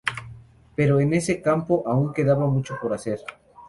Pero 0.75 0.99
en 0.99 1.13
este 1.13 1.43
campo 1.43 1.83
aún 1.85 2.11
quedaba 2.11 2.47
mucho 2.47 2.75
por 2.81 2.91
hacer. 2.91 3.19